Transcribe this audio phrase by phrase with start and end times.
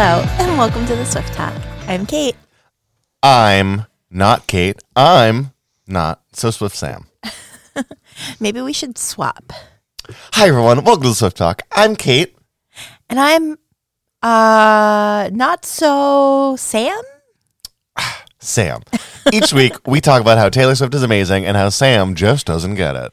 [0.00, 1.52] Hello, and welcome to the Swift Talk.
[1.88, 2.34] I'm Kait.
[3.20, 4.78] I'm not Kait.
[4.94, 5.50] I'm
[5.88, 7.08] not so Swift Sam.
[8.40, 9.52] Maybe we should swap.
[10.34, 11.62] Hi everyone, welcome to the Swift Talk.
[11.72, 12.32] I'm Kait.
[13.10, 13.58] And I'm
[14.22, 17.02] uh not so Sam?
[18.38, 18.82] Sam.
[19.32, 22.76] Each week we talk about how Taylor Swift is amazing and how Sam just doesn't
[22.76, 23.12] get it.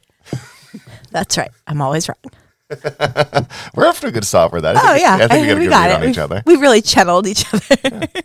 [1.09, 1.49] That's right.
[1.65, 2.31] I'm always wrong.
[3.75, 4.75] We're off to a good start for that.
[4.75, 6.43] I Oh think- yeah, I think we got a good read on We've, each other.
[6.45, 8.07] we've really channeled each other.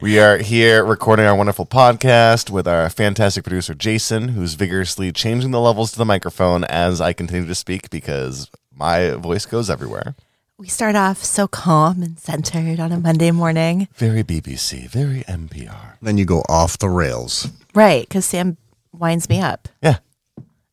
[0.00, 5.50] We are here recording our wonderful podcast with our fantastic producer Jason, who's vigorously changing
[5.50, 10.14] the levels to the microphone as I continue to speak because my voice goes everywhere.
[10.56, 13.88] we start off so calm and centered on a Monday morning.
[13.96, 15.94] Very BBC, very NPR.
[16.00, 17.48] Then you go off the rails.
[17.74, 18.56] Right, because Sam
[18.92, 19.68] winds me up.
[19.82, 19.96] Yeah.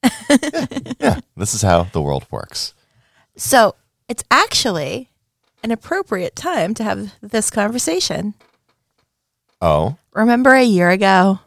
[0.03, 0.67] yeah.
[0.99, 1.19] Yeah.
[1.35, 2.75] This is how the world works.
[3.37, 3.75] So
[4.07, 5.09] it's actually
[5.63, 8.33] an appropriate time to have this conversation.
[9.61, 9.97] Oh.
[10.13, 11.39] Remember a year ago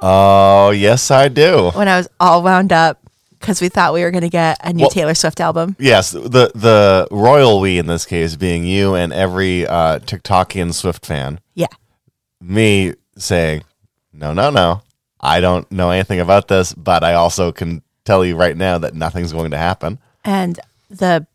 [0.00, 1.70] Oh, yes, I do.
[1.74, 2.98] when I was all wound up
[3.38, 5.76] because we thought we were going to get a new Well- Taylor Swift album?
[5.78, 11.06] Yes, the the royal we in this case being you and every uh, TikTokian Swift
[11.06, 11.38] fan.
[11.54, 11.66] Yeah.
[12.40, 13.62] Me saying,
[14.12, 14.82] no, no, no,
[15.20, 18.94] I don't know anything about this, but I also can tell you right now that
[18.94, 19.98] nothing's going to happen.
[20.24, 20.58] And
[20.92, 21.26] the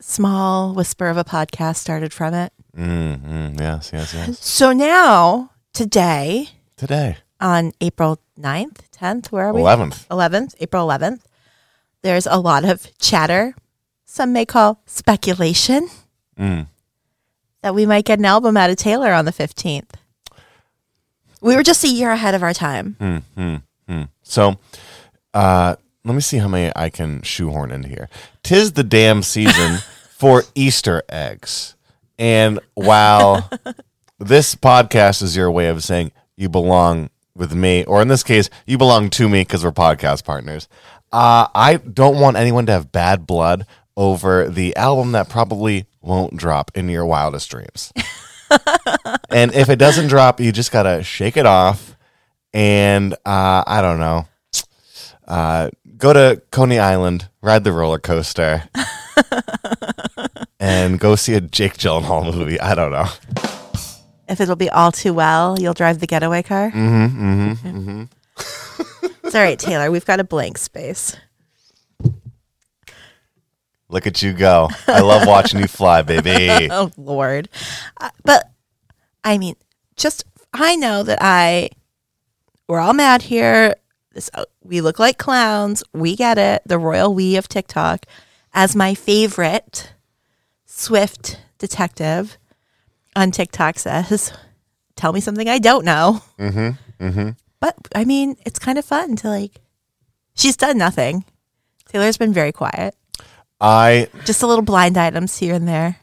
[0.00, 2.52] small whisper of a podcast started from it.
[2.76, 4.38] Mm, yes, yes, yes.
[4.44, 9.60] So now, today, Today, on April 9th, 10th, where are we?
[9.60, 10.08] eleventh.
[10.08, 11.20] 11th, April 11th,
[12.02, 13.54] there's a lot of chatter,
[14.04, 15.88] some may call speculation,
[16.38, 16.66] Mm.
[17.60, 19.90] that we might get an album out of Taylor on the 15th.
[21.42, 22.96] We were just a year ahead of our time.
[22.98, 23.56] Hmm, hmm,
[23.88, 24.02] hmm.
[24.22, 24.58] So,
[25.34, 28.08] uh, let me see how many I can shoehorn into here.
[28.42, 29.78] Tis the damn season
[30.10, 31.76] for Easter eggs.
[32.18, 33.48] And while
[34.18, 38.50] this podcast is your way of saying you belong with me, or in this case,
[38.66, 40.68] you belong to me because we're podcast partners,
[41.12, 46.36] uh, I don't want anyone to have bad blood over the album that probably won't
[46.36, 47.92] drop in your wildest dreams.
[49.30, 51.96] and if it doesn't drop, you just got to shake it off
[52.54, 54.26] and uh, I don't know,
[55.26, 58.64] uh, go to Coney Island, ride the roller coaster,
[60.60, 62.60] and go see a Jake Gyllenhaal movie.
[62.60, 63.06] I don't know.
[64.28, 66.70] If it'll be all too well, you'll drive the getaway car.
[66.70, 68.04] Mm-hmm, mm-hmm, mm-hmm.
[69.24, 69.90] It's all right, Taylor.
[69.90, 71.16] We've got a blank space.
[73.88, 74.68] Look at you go!
[74.88, 76.68] I love watching you fly, baby.
[76.70, 77.48] Oh Lord,
[77.98, 78.50] uh, but
[79.22, 79.54] I mean,
[79.96, 81.70] just I know that I
[82.68, 83.74] we're all mad here.
[84.14, 85.82] This, uh, we look like clowns.
[85.92, 86.62] We get it.
[86.66, 88.06] The royal we of TikTok,
[88.52, 89.92] as my favorite
[90.66, 92.38] Swift detective
[93.16, 94.32] on TikTok says,
[94.96, 97.30] "Tell me something I don't know." Mm-hmm, mm-hmm.
[97.60, 99.60] But I mean, it's kind of fun to like.
[100.34, 101.24] She's done nothing.
[101.88, 102.94] Taylor's been very quiet.
[103.60, 105.96] I Just a little blind items here and there.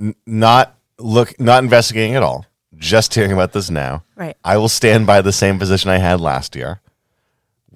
[0.00, 2.46] n- not look, not investigating at all.
[2.76, 4.04] Just hearing about this now.
[4.16, 4.36] Right.
[4.44, 6.80] I will stand by the same position I had last year,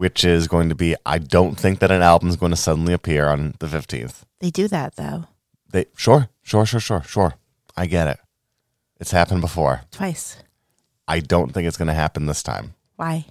[0.00, 2.94] which is going to be I don't think that an album is going to suddenly
[2.94, 4.24] appear on the fifteenth.
[4.40, 5.26] They do that though
[5.72, 7.34] They sure, sure, sure, sure, sure.
[7.76, 8.18] I get it.
[8.98, 9.82] It's happened before.
[9.90, 10.38] twice.
[11.06, 13.26] I don't think it's going to happen this time Why?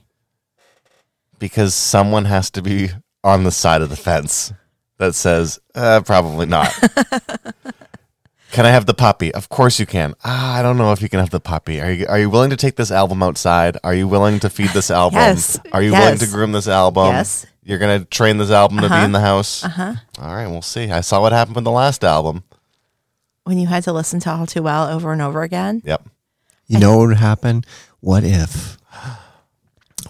[1.40, 2.90] because someone has to be
[3.24, 4.54] on the side of the fence
[5.00, 6.72] that says uh, probably not.
[8.52, 9.34] can I have the puppy?
[9.34, 10.14] Of course you can.
[10.24, 11.80] Ah, I don't know if you can have the puppy.
[11.82, 13.78] Are you are you willing to take this album outside?
[13.84, 15.18] Are you willing to feed this album?
[15.20, 15.60] Yes.
[15.72, 17.08] Are you willing to groom this album?
[17.08, 17.46] Yes.
[17.64, 19.06] You're gonna train this album to be Uh-huh.
[19.06, 19.64] in the house.
[19.64, 19.94] Uh huh.
[20.20, 20.90] All right, we'll see.
[20.92, 22.44] I saw what happened with the last album.
[23.44, 25.82] When you had to listen to All Too Well over and over again.
[25.86, 26.08] Yep.
[26.68, 27.64] You know what would happen?
[28.00, 28.78] What if?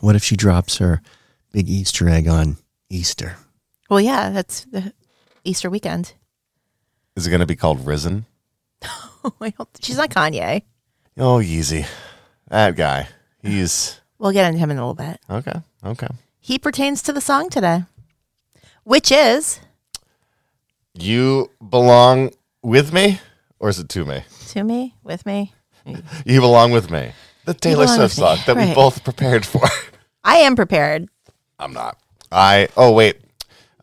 [0.01, 1.01] What if she drops her
[1.51, 2.57] big Easter egg on
[2.89, 3.37] Easter?
[3.89, 4.93] Well, yeah, that's the
[5.43, 6.13] Easter weekend.
[7.15, 8.25] Is it gonna be called Risen?
[9.81, 10.63] She's not Kanye.
[11.17, 11.85] Oh, Yeezy.
[12.47, 13.07] That guy.
[13.41, 15.19] He's We'll get into him in a little bit.
[15.29, 15.61] okay.
[15.83, 16.07] Okay.
[16.39, 17.83] He pertains to the song today,
[18.83, 19.59] which is
[20.93, 22.31] You belong
[22.61, 23.19] with me,
[23.59, 24.23] or is it to me?
[24.49, 25.53] to me, with me.
[26.25, 27.11] You belong with me.
[27.45, 28.75] The Taylor belong Swift with me, song that we right.
[28.75, 29.61] both prepared for.
[30.23, 31.07] I am prepared.
[31.59, 31.97] I'm not.
[32.31, 32.67] I.
[32.75, 33.17] Oh wait.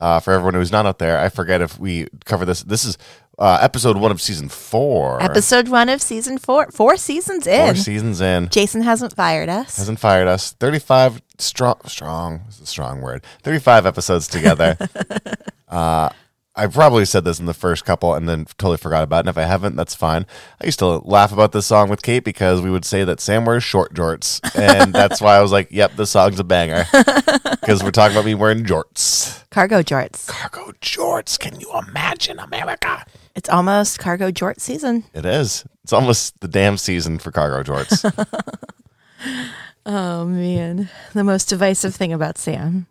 [0.01, 2.63] Uh, for everyone who's not out there, I forget if we cover this.
[2.63, 2.99] This is
[3.39, 5.23] uh, episode one of season four.
[5.23, 6.71] Episode one of season four.
[6.71, 7.67] Four seasons in.
[7.67, 8.49] four seasons in.
[8.49, 9.77] Jason hasn't fired us.
[9.77, 10.53] Hasn't fired us.
[10.53, 11.81] Thirty-five strong.
[11.87, 13.25] Strong is a strong word.
[13.43, 14.77] Thirty-five episodes together.
[15.69, 16.09] uh,
[16.59, 19.21] I probably said this in the first couple and then totally forgot about it.
[19.21, 20.25] And if I haven't, that's fine.
[20.59, 23.45] I used to laugh about this song with Kait because we would say that Sam
[23.45, 24.41] wears short jorts.
[24.59, 26.87] And that's why I was like, yep, this song's a banger.
[27.67, 29.43] Because we're talking about me wearing jorts.
[29.51, 30.29] Cargo jorts.
[30.29, 31.37] Cargo jorts.
[31.37, 33.05] Can you imagine America?
[33.37, 35.05] It's almost cargo jort season.
[35.15, 35.65] It is.
[35.85, 38.03] It's almost the damn season for cargo jorts.
[39.89, 42.89] Oh man, the most divisive thing about Sam.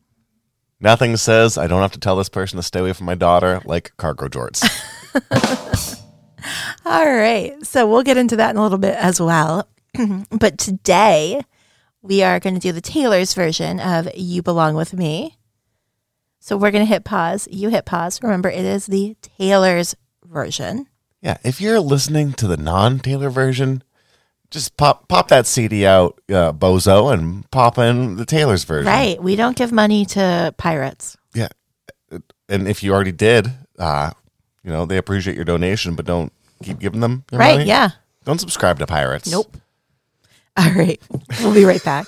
[0.80, 3.62] Nothing says I don't have to tell this person to stay away from my daughter
[3.66, 4.64] like cargo jorts.
[6.86, 9.68] All right, so we'll get into that in a little bit as well.
[10.32, 11.42] but today
[12.02, 15.38] we are going to do the Taylor's version of "You Belong with Me."
[16.40, 17.46] So we're going to hit pause.
[17.52, 18.24] You hit pause.
[18.24, 19.96] Remember, it is the Taylor's
[20.26, 20.88] version.
[21.22, 23.84] Yeah, if you're listening to the non-Taylor version,
[24.52, 28.86] just pop pop that CD out, uh, bozo, and pop in the Taylor's version.
[28.92, 29.22] Right.
[29.22, 31.18] We don't give money to pirates.
[31.34, 31.48] Yeah,
[32.48, 34.12] and if you already did, uh,
[34.64, 36.32] you know they appreciate your donation, but don't
[36.64, 37.24] keep giving them.
[37.32, 37.58] your Right.
[37.58, 37.66] money.
[37.70, 37.90] Yeah.
[38.24, 39.30] Don't subscribe to pirates.
[39.32, 39.56] Nope.
[40.58, 41.02] All right.
[41.42, 42.06] We'll be right back.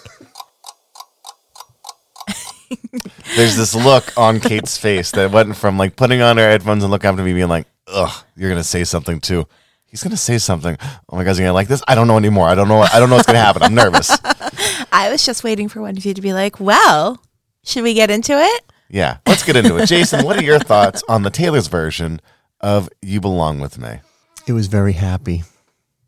[3.36, 6.92] There's this look on Kait's face that went from like putting on her headphones and
[6.92, 9.48] looking up to me, being like, "Ugh, you're gonna say something too."
[9.86, 10.78] He's gonna say something.
[11.10, 11.82] Oh my god, is he gonna like this?
[11.88, 12.48] I don't know anymore.
[12.48, 12.82] I don't know.
[12.82, 13.64] I don't know what's gonna happen.
[13.64, 14.12] I'm nervous.
[14.92, 17.22] I was just waiting for one of you to be like, well,
[17.64, 18.64] should we get into it?
[18.90, 19.86] Yeah, let's get into it.
[19.88, 22.22] Jason, what are your thoughts on the Taylor's version
[22.60, 24.00] of "You Belong with Me"?
[24.46, 25.44] It was very happy.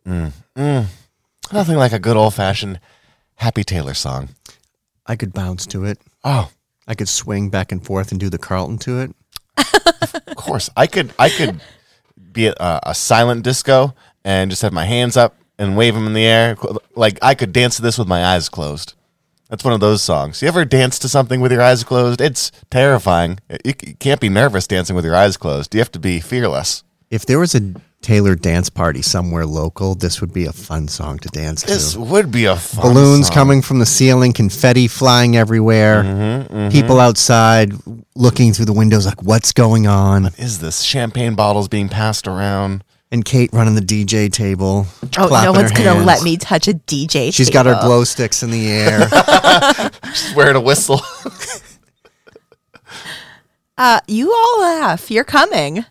[0.06, 0.86] Mm, mm.
[1.52, 2.80] Nothing like a good old fashioned
[3.36, 4.30] Happy Taylor song.
[5.06, 6.00] I could bounce to it.
[6.24, 6.52] Oh,
[6.88, 9.16] I could swing back and forth and do the Carlton to it.
[10.28, 10.70] Of course.
[10.76, 11.14] I could.
[11.20, 11.62] I could
[12.32, 16.14] be a, a silent disco and just have my hands up and wave them in
[16.14, 16.56] the air.
[16.96, 18.94] Like I could dance to this with my eyes closed.
[19.50, 20.42] That's one of those songs.
[20.44, 22.22] You ever dance to something with your eyes closed?
[22.22, 23.40] It's terrifying.
[23.66, 25.74] You, can't be nervous dancing with your eyes closed.
[25.74, 26.84] You have to be fearless.
[27.10, 31.18] If there was a Taylor dance party somewhere local, this would be a fun song
[31.20, 31.98] to dance This to.
[32.00, 33.34] This would be a fun Balloons song.
[33.34, 37.74] coming from the ceiling, confetti flying everywhere, Mm-hmm, people outside
[38.20, 40.28] looking through the windows like, what's going on?
[40.38, 42.84] Is this champagne bottles being passed around?
[43.12, 44.86] And Kait running the DJ table.
[45.18, 47.34] Oh, no one's going to let me touch a DJ.
[47.34, 49.10] She's got her glow sticks in the air.
[50.14, 51.02] She's wearing a whistle.
[53.78, 55.10] Uh, you all laugh.
[55.10, 55.86] You're coming.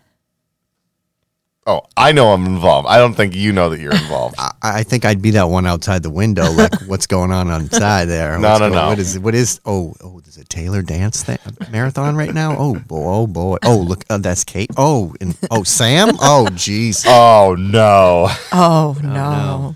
[1.69, 2.87] Oh, I know I'm involved.
[2.87, 4.33] I don't think you know that you're involved.
[4.39, 8.05] I, I think I'd be that one outside the window, like what's going on outside
[8.05, 8.39] there?
[8.39, 8.87] No, What's no, go- no.
[8.87, 9.61] What is what is?
[9.65, 11.37] Oh, oh, there's a Taylor dance thing,
[11.69, 12.55] marathon right now.
[12.57, 13.57] Oh, boy, oh boy.
[13.63, 14.69] Oh, look, uh, that's Kait.
[14.77, 16.09] Oh, and oh, Sam.
[16.19, 17.05] Oh, jeez.
[17.07, 18.29] oh no.
[18.51, 19.75] Oh, no.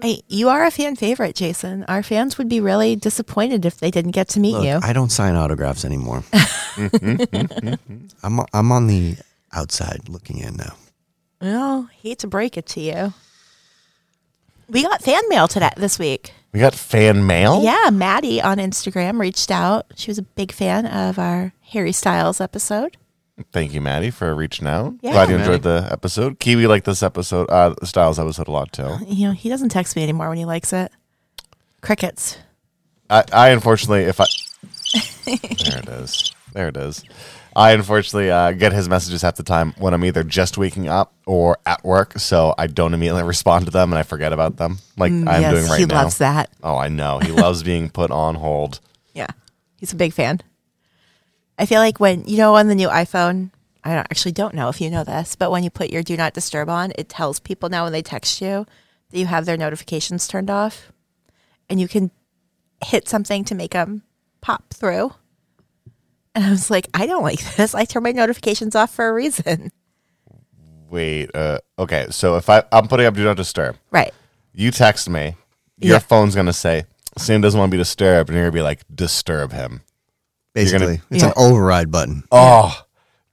[0.00, 1.84] Hey, you are a fan favorite, Jason.
[1.88, 4.78] Our fans would be really disappointed if they didn't get to meet Look, you.
[4.80, 6.22] I don't sign autographs anymore.
[8.22, 9.16] I'm I'm on the
[9.52, 10.74] outside looking in now.
[11.42, 13.12] Well, hate to break it to you.
[14.68, 16.32] We got fan mail today this week.
[16.52, 17.64] We got fan mail.
[17.64, 19.86] Yeah, Maddie on Instagram reached out.
[19.96, 22.96] She was a big fan of our Harry Styles episode.
[23.50, 24.94] Thank you, Maddie, for reaching out.
[25.02, 25.12] Yeah.
[25.12, 26.38] Glad you enjoyed the episode.
[26.38, 28.98] Kiwi liked this episode, uh, the Styles episode a lot too.
[29.08, 30.92] You know, he doesn't text me anymore when he likes it.
[31.80, 32.38] Crickets.
[33.10, 34.26] I, I unfortunately, if I
[35.24, 37.04] there it is, there it is.
[37.54, 41.12] I unfortunately uh, get his messages half the time when I'm either just waking up
[41.26, 44.78] or at work, so I don't immediately respond to them and I forget about them,
[44.96, 46.02] like I'm Mm, yes, doing right he now.
[46.02, 46.50] loves that.
[46.62, 47.18] Oh, I know.
[47.18, 48.80] He loves being put on hold.
[49.14, 49.26] Yeah,
[49.76, 50.40] he's a big fan.
[51.58, 53.50] I feel like when you know on the new iPhone,
[53.84, 56.16] I don't, actually don't know if you know this, but when you put your Do
[56.16, 58.66] Not Disturb on, it tells people now when they text you
[59.10, 60.90] that you have their notifications turned off,
[61.68, 62.10] and you can
[62.82, 64.02] hit something to make them
[64.40, 65.12] pop through.
[66.34, 67.74] And I was like, I don't like this.
[67.74, 69.70] I turn my notifications off for a reason.
[70.90, 72.06] Wait, uh, okay.
[72.10, 74.12] So if I I'm putting up Do Not Disturb, Right.
[74.52, 75.36] you text me,
[75.78, 75.98] your Yeah.
[75.98, 76.84] phone's gonna say
[77.18, 79.82] Sam doesn't want to be disturbed, and you're gonna be like, disturb him.
[80.54, 81.28] Basically, gonna- it's Yeah.
[81.28, 82.24] an override button.
[82.30, 82.74] Oh,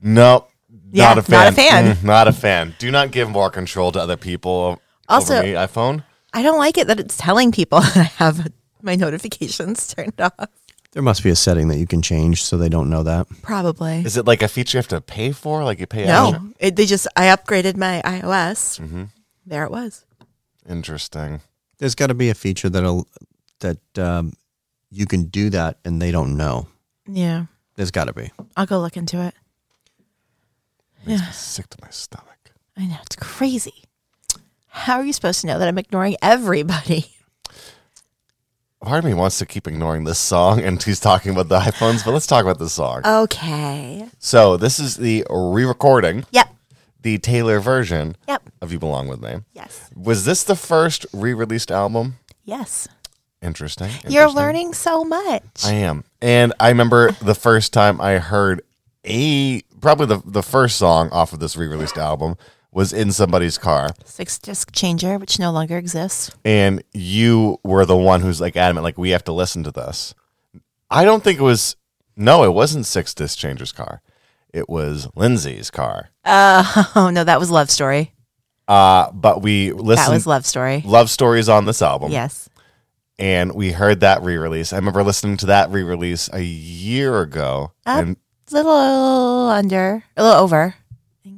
[0.02, 0.48] no,
[0.92, 1.38] Yeah, not a fan.
[1.40, 1.96] not a fan.
[1.96, 2.76] Mm, not a fan.
[2.80, 4.82] Do not give more control to other people.
[5.08, 6.04] Also- over me, iPhone.
[6.34, 8.48] I don't like it that it's telling people that I have
[8.82, 10.50] my notifications turned off.
[10.92, 13.28] There must be a setting that you can change so they don't know that.
[13.44, 14.00] Probably.
[14.04, 15.64] Is it like a feature you have to pay for?
[15.64, 16.06] Like you pay?
[16.08, 18.80] No, it, they just I upgraded my iOS.
[18.80, 19.04] Mm-hmm.
[19.46, 20.06] There it was.
[20.68, 21.42] Interesting.
[21.78, 23.08] There's got to be a feature that'll
[23.60, 24.34] that um,
[24.90, 26.68] you can do that and they don't know.
[27.08, 28.32] Yeah, There's got to be.
[28.58, 29.34] I'll go look into it.
[31.06, 31.28] Makes Yeah.
[31.28, 32.52] me sick to my stomach.
[32.78, 33.84] I know it's crazy.
[34.68, 37.14] How are you supposed to know that I'm ignoring everybody?
[38.82, 42.04] part of me wants to keep ignoring this song, and he's talking about the iPhones,
[42.06, 43.02] but let's talk about this song.
[43.06, 44.08] Okay.
[44.20, 46.48] So this is the re-recording, Yep.
[47.02, 48.44] the Taylor version Yep.
[48.62, 49.90] of "You Belong with Me." Yes.
[49.96, 52.18] Was this the first re-released album?
[52.46, 52.88] Yes.
[53.42, 53.92] Interesting.
[54.08, 55.64] You're learning so much.
[55.66, 58.62] I am, and I remember the first time I heard
[59.06, 62.36] a probably the the first song off of this re-released album
[62.72, 66.32] was in somebody's car, Six disc changer, which no longer exists.
[66.46, 70.14] and you were the one who's like adamant, like we have to listen to this.
[70.90, 71.76] I don't think it was.
[72.16, 74.02] No, it wasn't Six Disc Changer's car.
[74.54, 76.10] It was Lindsay's car.
[76.26, 78.14] Oh no, that was Love Story.
[78.68, 80.08] Uh, but we listened.
[80.08, 80.84] That was Love Story.
[80.86, 82.12] Love stories on this album.
[82.12, 82.50] Yes.
[83.18, 84.74] and we heard that re-release.
[84.74, 88.18] I remember listening to that re-release a year ago, Uh, and
[88.52, 90.76] a little under, a little over.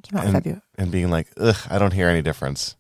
[0.01, 0.61] I think it came out in and, February.
[0.77, 2.75] and being like, ugh, I don't hear any difference.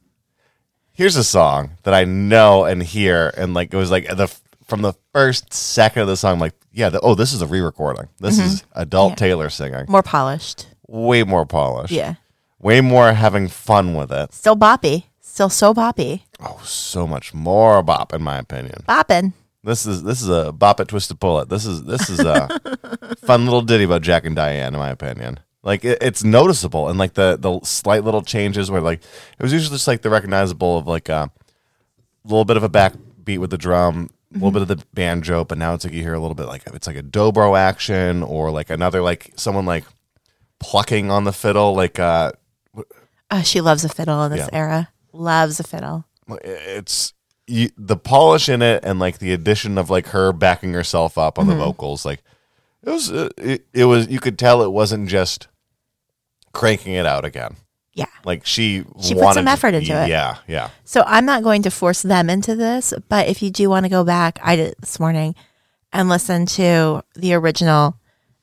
[0.93, 4.27] Here's a song that I know and hear, and like it was like the
[4.67, 7.47] from the first second of the song, I'm like, yeah, the, oh, this is a
[7.47, 8.07] re-recording.
[8.19, 9.23] This is adult Mm-hmm.
[9.23, 9.27] Yeah.
[9.27, 10.67] Taylor singing, More polished.
[10.87, 12.15] way more polished, Yeah.
[12.59, 14.33] way more having fun with it.
[14.33, 15.05] Still boppy.
[15.19, 16.21] Still so boppy.
[16.39, 18.83] Oh, so much more bop, in my opinion.
[18.87, 19.33] Bopping.
[19.63, 21.47] This is this is a bop it, twist it, pull it.
[21.49, 22.47] This is this is a
[23.25, 25.39] fun little ditty about Jack and Diane, in my opinion.
[25.63, 29.01] Like it, it's noticeable, and like the the slight little changes where like
[29.37, 31.29] it was usually just like the recognizable of like a
[32.23, 35.57] little bit of a backbeat with the drum, a little bit of the banjo, but
[35.57, 38.49] now it's like you hear a little bit like it's like a dobro action or
[38.49, 39.83] like another like someone like
[40.59, 42.31] plucking on the fiddle, like uh
[43.33, 44.57] Oh, she loves a fiddle in this Yeah.
[44.57, 44.89] era.
[45.13, 46.05] Loves a fiddle.
[46.43, 47.13] it's
[47.47, 51.37] you, the polish in it and like the addition of like her backing herself up
[51.37, 52.23] on the vocals like
[52.83, 55.47] it was uh, it, it was you could tell it wasn't just
[56.53, 57.55] cranking it out again
[57.93, 58.05] Yeah.
[58.25, 60.09] like she She put some effort into it.
[60.09, 63.69] yeah yeah So I'm not going to force them into this, but if you do
[63.69, 65.35] want to go back, I did it this morning
[65.93, 67.95] and listen to the original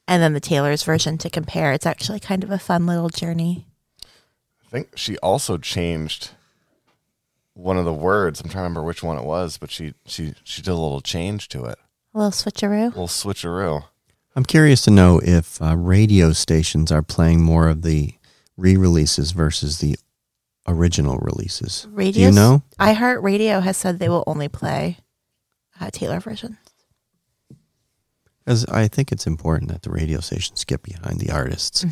[0.06, 1.72] and then the Taylor's version to compare.
[1.72, 3.66] It's actually kind of a fun little journey.
[4.66, 6.30] i think she also changed
[7.54, 10.34] one of the words i'm trying to remember which one it was but she she
[10.44, 11.78] she did a little change to it
[12.14, 12.84] A little switcheroo.
[12.84, 13.84] a little switcheroo
[14.38, 18.14] I'm curious to know if uh, radio stations are playing more of the
[18.56, 19.96] re-releases versus the
[20.68, 21.88] original releases.
[21.90, 22.12] Radio.
[22.12, 22.62] Do you know?
[22.78, 24.98] iHeart Radio has said they will only play
[25.80, 26.56] uh, Taylor versions.
[28.44, 31.84] Because I think it's important that the radio stations get behind the artists.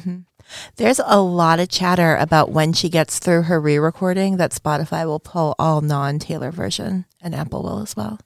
[0.76, 5.18] There's a lot of chatter about when she gets through her re-recording that Spotify will
[5.18, 8.20] pull all non-Taylor version and Apple will as well.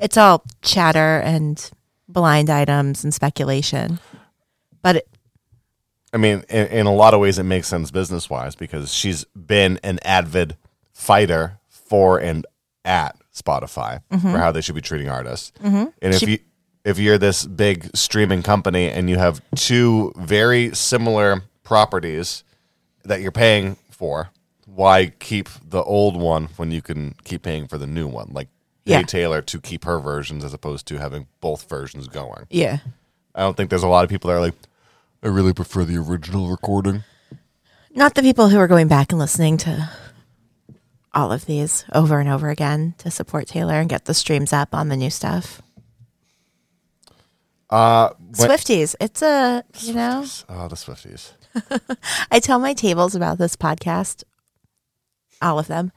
[0.00, 1.70] It's all chatter and
[2.12, 3.98] blind items and speculation.
[4.82, 5.08] But it,
[6.12, 9.24] I mean, in, in a lot of ways, it makes sense business wise because she's
[9.24, 10.56] been an avid
[10.92, 12.46] fighter for and
[12.84, 14.36] at Spotify for mm-hmm.
[14.36, 15.52] how they should be treating artists.
[15.62, 15.84] Mm-hmm.
[16.02, 16.38] And if She- you
[16.84, 22.44] if you're this big streaming company and you have two very similar properties
[23.04, 24.30] that you're paying for,
[24.66, 28.30] why keep the old one when you can keep paying for the new one?
[28.32, 28.48] Like
[28.84, 29.02] Yeah.
[29.02, 32.46] Taylor to keep her versions as opposed to having both versions going.
[32.50, 32.78] yeah.
[33.34, 34.54] I don't think there's a lot of people that are like,
[35.22, 37.02] I really prefer the original recording.
[37.94, 39.88] Not the people who are going back and listening to
[41.14, 44.74] all of these over and over again to support Taylor and get the streams up
[44.74, 45.62] on the new stuff.
[47.70, 48.94] Uh, when- Swifties.
[49.00, 51.32] It's a, you know, oh, the Swifties.
[52.30, 54.24] I tell my tables about this podcast,
[55.40, 55.92] all of them.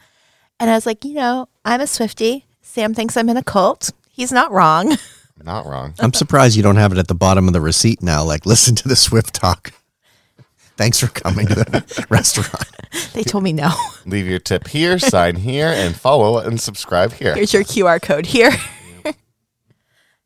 [0.59, 2.44] And I was like, you know, I'm a Swifty.
[2.75, 3.91] Sam thinks I'm in a cult.
[4.09, 4.97] He's not wrong.
[5.45, 5.93] Not wrong.
[5.99, 8.23] I'm surprised you don't have it at the bottom of the receipt now.
[8.23, 9.71] Like, listen to the Swift talk.
[10.75, 12.65] Thanks for coming to the restaurant.
[13.13, 13.71] they told me no.
[14.05, 17.35] Leave your tip here, sign here, and follow and subscribe here.
[17.35, 18.51] Here's your QR code here.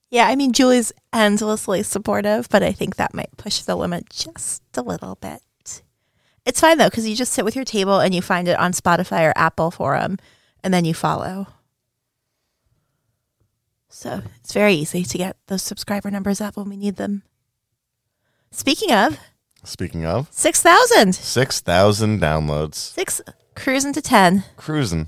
[0.09, 4.63] yeah, I mean, Julie's endlessly supportive, but I think that might push the limit just
[4.75, 5.41] a little bit.
[6.45, 8.73] It's fine though, because you just sit with your table and you find it on
[8.73, 10.17] Spotify or Apple Forum,
[10.63, 11.47] and then you follow.
[13.89, 17.23] So it's very easy to get those subscriber numbers up when we need them.
[18.51, 19.19] Speaking of,
[19.63, 21.13] Speaking of, 6,000.
[21.13, 22.75] 6,000 downloads.
[22.75, 23.19] Six,
[23.55, 24.45] cruising to 10.
[24.55, 25.07] Cruising.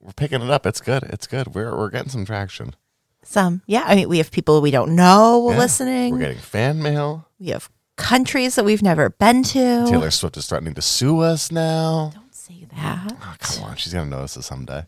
[0.00, 0.66] We're picking it up.
[0.66, 1.04] It's good.
[1.04, 1.54] It's good.
[1.54, 2.74] We're, we're getting some traction.
[3.22, 3.84] Some, yeah.
[3.86, 5.58] I mean, we have people we don't know Yeah.
[5.58, 6.12] listening.
[6.12, 7.28] We're getting fan mail.
[7.38, 9.86] we have countries that we've never been to.
[9.88, 12.10] Taylor Swift is threatening to sue us now.
[12.14, 13.16] Don't say that.
[13.22, 13.76] Oh, come on.
[13.76, 14.84] She's going to notice us someday.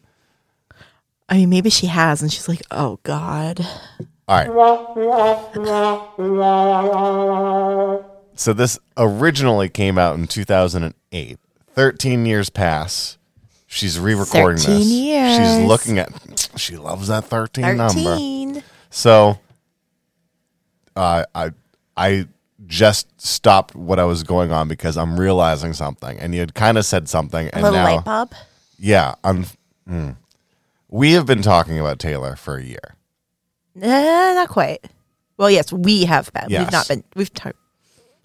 [1.28, 3.66] I mean, maybe she has, and she's like, "Oh God."
[4.26, 4.49] All right.
[8.37, 11.38] So this originally came out in 2008.
[11.75, 13.19] 13 years pass.
[13.66, 14.87] She's re-recording 13 this.
[14.87, 15.37] years.
[15.37, 17.93] She's looking at she loves that 13, number.
[18.02, 18.62] Thirteen.
[18.90, 19.38] So,
[20.95, 21.50] uh, I
[21.97, 22.26] I
[22.66, 26.78] just stopped what I was going on because I'm realizing something, and you had kind
[26.78, 28.33] of said something, A and little now light bulb.
[28.78, 29.47] yeah, I'm.
[29.88, 30.16] mm.
[30.95, 32.95] We have been talking about Taylor for a year.
[33.75, 34.85] Uh, not quite.
[35.37, 36.45] Well, yes, we have been.
[36.47, 36.61] Yes.
[36.61, 37.05] We've not been.
[37.17, 37.59] We've talked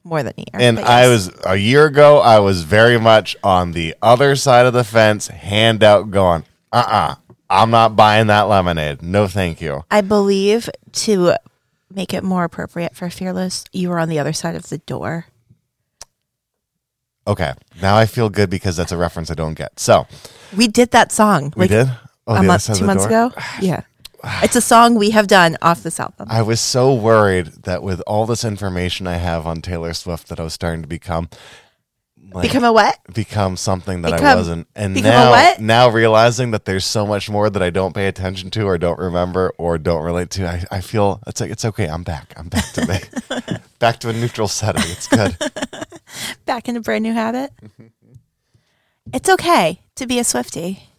[0.03, 0.61] more than a year.
[0.61, 2.19] And but I was a year ago.
[2.19, 6.83] I was very much on the other side of the fence, hand out, going, "Uh,
[6.85, 9.01] uh-uh, uh, i am not buying that lemonade.
[9.01, 11.33] No, thank you." I believe to
[11.89, 15.25] make it more appropriate for fearless, you were on the other side of the door.
[17.25, 19.79] Okay, now I feel good because that's a reference I don't get.
[19.79, 20.05] So
[20.55, 21.51] We did that song.
[21.57, 21.89] we did.
[22.29, 23.27] Oh, a month, two months door?
[23.27, 23.41] ago.
[23.61, 23.81] Yeah,
[24.43, 26.27] it's a song we have done off this album.
[26.29, 30.39] I was so worried that with all this information I have on Taylor Swift, that
[30.39, 31.29] I was starting to become
[32.31, 32.99] like, Become a what?
[33.13, 34.67] become something that I wasn't.
[34.75, 38.51] And become now, now realizing that there's so much more that I don't pay attention
[38.51, 41.87] to, or don't remember, or don't relate to, I, I feel it's like it's okay.
[41.87, 42.33] I'm back.
[42.37, 42.99] I'm back to me,
[43.79, 44.83] back to a neutral setting.
[44.85, 45.35] It's good.
[46.45, 47.51] Back in a brand new habit.
[47.63, 47.87] Mm-hmm.
[49.13, 50.89] it's okay to be a Swifty.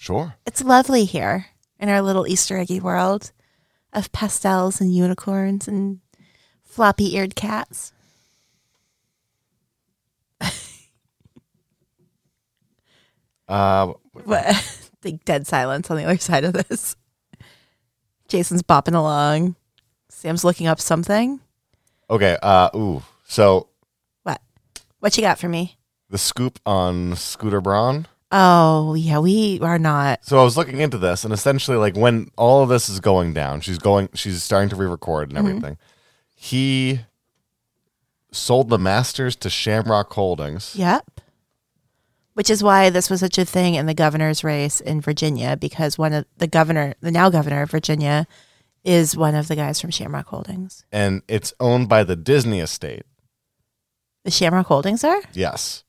[0.00, 0.36] Sure.
[0.46, 1.46] It's lovely here
[1.80, 3.32] in our little Easter eggy world
[3.92, 5.98] of pastels and unicorns and
[6.62, 7.92] floppy eared cats.
[13.48, 13.92] Uh,
[14.24, 14.90] What?
[15.00, 16.96] Big dead silence on the other side of this.
[18.28, 19.56] Jason's bopping along.
[20.10, 21.40] Sam's looking up something.
[22.10, 22.36] okay.
[22.42, 23.02] Uh, ooh.
[23.26, 23.68] So
[24.24, 24.40] What?
[25.00, 25.76] What you got for me?
[26.10, 28.06] the scoop on Scooter Braun.
[28.30, 30.24] Oh, yeah, we are not.
[30.24, 33.32] So I was looking into this, and essentially, like when all of this is going
[33.32, 35.48] down, she's going, she's starting to re-record and mm-hmm.
[35.48, 35.78] everything.
[36.34, 37.00] He
[38.30, 40.76] sold the masters to Shamrock Holdings.
[40.76, 41.20] Yep.
[42.34, 45.98] Which is why this was such a thing in the governor's race in Virginia, because
[45.98, 48.26] one of the governor, the now governor of Virginia,
[48.84, 50.84] is one of the guys from Shamrock Holdings.
[50.92, 53.02] and it's owned by the Disney estate.
[54.24, 55.20] The Shamrock Holdings are?
[55.32, 55.84] Yes.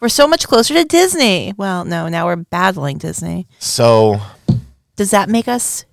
[0.00, 1.54] We're so much closer to Disney.
[1.56, 3.46] Well, no, now we're battling Disney.
[3.58, 4.20] So
[4.96, 5.84] Does that make us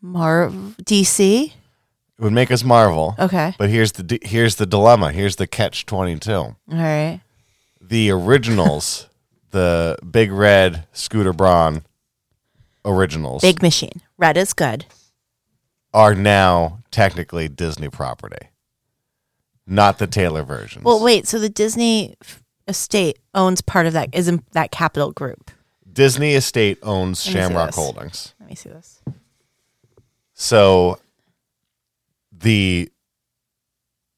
[0.00, 0.50] Mar
[0.82, 1.52] DC?
[2.18, 3.14] it would make us marvel.
[3.18, 3.54] Okay.
[3.58, 5.12] But here's the here's the dilemma.
[5.12, 6.32] Here's the catch twenty two.
[6.34, 7.20] All right.
[7.80, 9.08] The originals,
[9.50, 11.82] the Big Red Scooter Braun
[12.84, 14.00] originals, Big machine.
[14.18, 14.86] Red is good.
[15.92, 18.48] are now technically Disney property,
[19.66, 20.84] not the Taylor versions.
[20.84, 21.26] Well, wait.
[21.26, 22.16] So the Disney
[22.68, 24.10] estate owns part of that.
[24.12, 25.50] Isn't that capital group.
[25.90, 27.76] Disney estate owns Let me see Shamrock this.
[27.76, 28.34] Holdings.
[28.40, 29.00] Let me see this.
[30.34, 30.98] So
[32.30, 32.90] the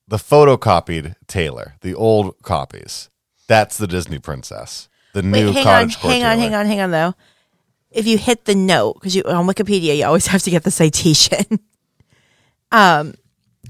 [0.09, 3.11] the photocopied Taylor, the old copies,
[3.47, 4.89] that's the Disney princess.
[5.13, 7.15] The new Wait, hang on, cottage hang on, hang on, hang on, though.
[7.91, 10.71] If you hit the note, because you on Wikipedia, you always have to get the
[10.71, 11.45] citation.
[12.73, 13.15] um,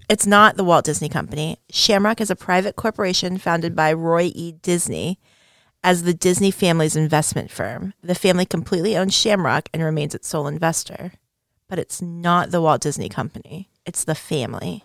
[0.08, 1.58] it's not the Walt Disney Company.
[1.70, 4.52] Shamrock is a private corporation founded by Roy E.
[4.52, 5.18] Disney
[5.84, 7.94] as the Disney family's investment firm.
[8.02, 11.12] The family completely owns Shamrock and remains its sole investor.
[11.68, 13.68] But it's not the Walt Disney Company.
[13.84, 14.84] It's the family.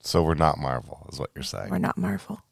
[0.00, 1.70] So we're not Marvel, is what you're saying.
[1.70, 2.42] We're not Marvel.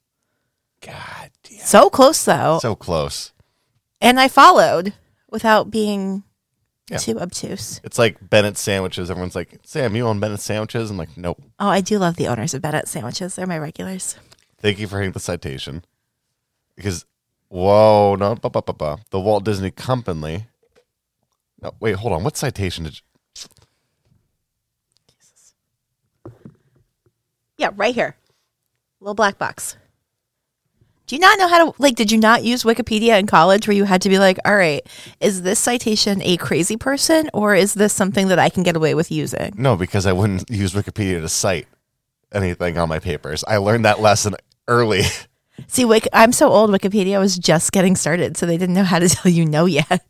[0.81, 1.61] God damn.
[1.61, 2.59] So close though.
[2.61, 3.33] So close.
[4.01, 4.93] and I followed
[5.31, 6.23] without being
[6.91, 6.99] Yeah.
[6.99, 7.81] too obtuse.
[7.83, 9.11] It's like Bennett sandwiches.
[9.11, 10.91] Everyone's like, Sam, you own Bennett sandwiches?
[10.91, 11.43] I'm like, nope.
[11.59, 13.35] Oh, I do love the owners of Bennett sandwiches.
[13.35, 14.17] They're my regulars.
[14.59, 15.85] Thank you for hitting the citation.
[16.77, 17.05] Because,
[17.49, 18.99] whoa, no, ba, ba, ba, ba.
[19.11, 20.47] the Walt Disney Company.
[21.61, 22.23] No, wait, hold on.
[22.23, 23.51] What citation did you?
[27.59, 28.17] Yeah, right here.
[29.01, 29.77] Little black box.
[31.07, 33.77] Do you not know how to like did you not use Wikipedia in college where
[33.77, 34.85] you had to be like, "All right,
[35.21, 38.95] is this citation a crazy person or is this something that I can get away
[38.95, 41.69] with using?" No, because I wouldn't use Wikipedia to cite
[42.33, 43.45] anything on my papers.
[43.47, 44.35] I learned that lesson
[44.67, 45.03] early.
[45.69, 48.99] See, Wik- I'm so old Wikipedia was just getting started, so they didn't know how
[48.99, 50.05] to tell you no yet.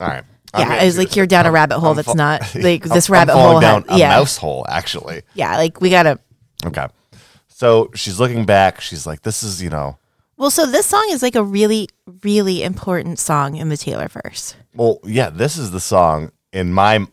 [0.00, 0.24] All right.
[0.56, 2.94] Yeah, it was like you're down a rabbit hole I'm that's fa- not like I'm-
[2.94, 3.60] this I'm rabbit falling hole.
[3.60, 5.22] down had- a yeah, mouse hole, actually.
[5.34, 6.18] yeah, like we gotta
[6.64, 6.86] Okay.
[7.48, 8.80] So she's looking back.
[8.80, 9.98] She's like, this is, you know,
[10.38, 11.88] Well, so this song is like a really,
[12.22, 14.54] really important song in the Taylor verse.
[14.74, 17.06] well, yeah, this is the song in my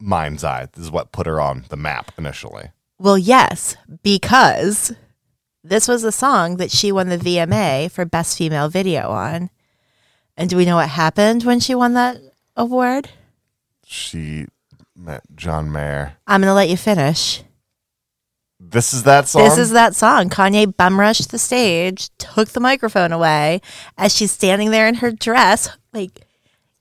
[0.00, 0.66] mind's eye.
[0.72, 2.70] This is what put her on the map initially.
[2.98, 4.92] Well, yes, because
[5.62, 9.50] this was the song that she won the VMA for Best Female Video on.
[10.36, 12.16] And do we know what happened when she won that
[12.56, 13.10] award?
[13.84, 14.46] She
[14.96, 16.16] met John Mayer.
[16.26, 17.42] I'm going to let you finish.
[18.64, 19.42] This is that song.
[19.42, 20.30] This is that song.
[20.30, 23.60] Kanye bum rushed the stage, took the microphone away
[23.98, 26.26] as she's standing there in her dress, like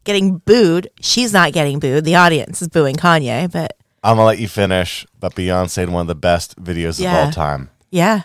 [0.04, 0.90] getting booed.
[1.02, 2.06] She's not getting booed.
[2.06, 5.08] The audience is booing Kanye, but I'm gonna let you finish.
[5.20, 8.24] But Beyonce had one of the best videos of all time, yeah,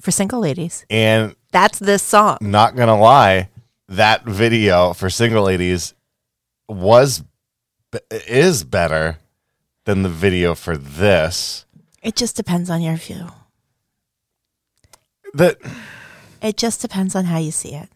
[0.00, 0.86] for single ladies.
[0.88, 2.38] and That's this song.
[2.40, 3.50] not gonna lie,
[3.86, 5.92] that video for single ladies
[6.68, 7.22] was
[8.10, 9.18] is better
[9.84, 11.64] than the video for this.
[12.02, 13.28] It just depends on your view.
[15.34, 15.58] That
[16.42, 17.88] It just depends on how you see it.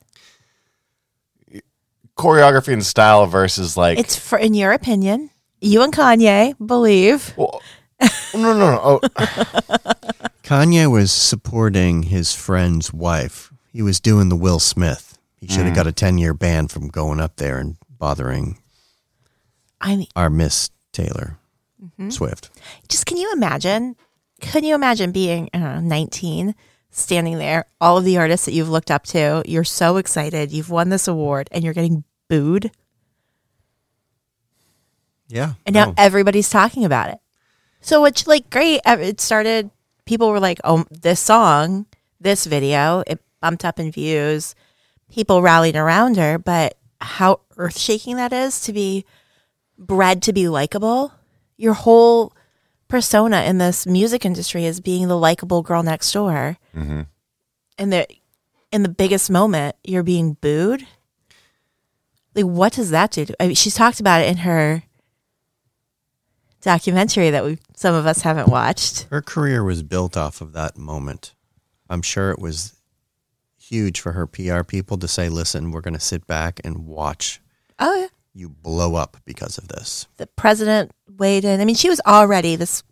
[2.17, 7.35] choreography and style versus like It's for, in your opinion, you and Kanye believe.
[7.37, 7.63] Well,
[8.35, 8.81] no, no, no.
[8.83, 9.01] Oh,
[10.43, 13.53] Kanye was supporting his friend's wife.
[13.73, 15.19] He was doing the Will Smith.
[15.41, 15.77] He should have mm.
[15.77, 18.59] got a 10 year ban from going up there and bothering
[19.81, 21.39] I mean, our Miss Taylor
[21.83, 22.11] Mm-hmm.
[22.11, 22.51] Swift.
[22.89, 23.95] just can you imagine?
[24.41, 26.57] Can you imagine being I don't know, 19,
[26.91, 30.71] standing there, all of the artists that you've looked up to, you're so excited, you've
[30.71, 32.73] won this award, and you're getting booed,
[35.29, 35.55] Yeah.
[35.67, 35.95] and now no.
[35.97, 37.19] everybody's talking about it.
[37.81, 38.81] So which, like great.
[38.85, 39.71] It started.
[40.05, 41.87] People were like, "Oh, this song,
[42.21, 44.55] this video, it bumped up in views."
[45.13, 49.05] People rallied around her, but how earth shaking that is to be
[49.79, 51.13] bred to be likable.
[51.57, 52.33] Your whole
[52.89, 57.03] persona in this music industry is being the likable girl next door, Mm-hmm.
[57.79, 58.07] and the
[58.73, 60.87] in the biggest moment, you're being booed.
[62.35, 63.27] Like, what does that do?
[63.41, 64.83] I mean, she's talked about it in her
[66.61, 69.07] documentary that we some of us haven't watched.
[69.11, 71.35] Her career was built off of that moment.
[71.89, 72.75] I'm sure it was
[73.69, 77.41] huge for her PR people to say, listen, we're going to sit back and watch
[77.79, 80.07] Oh yeah, you blow up because of this.
[80.17, 81.61] the president weighed in.
[81.61, 82.83] I mean, she was already this